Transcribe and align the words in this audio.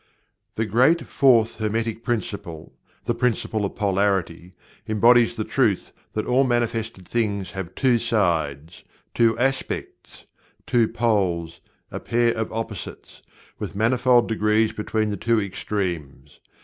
The 0.55 0.65
great 0.65 1.07
Fourth 1.07 1.57
Hermetic 1.57 2.03
Principle 2.03 2.73
the 3.05 3.13
Principle 3.13 3.63
of 3.65 3.75
Polarity 3.75 4.53
embodies 4.87 5.35
the 5.35 5.43
truth 5.43 5.93
that 6.13 6.25
all 6.25 6.43
manifested 6.43 7.07
things 7.07 7.51
have 7.51 7.75
"two 7.75 7.99
sides"; 7.99 8.83
"two 9.13 9.37
aspects"; 9.37 10.25
"two 10.65 10.87
poles"; 10.87 11.59
a 11.91 11.99
"pair 11.99 12.33
of 12.33 12.51
opposites," 12.51 13.21
with 13.59 13.75
manifold 13.75 14.27
degrees 14.27 14.73
between 14.73 15.11
the 15.11 15.17
two 15.17 15.39
extremes. 15.39 16.39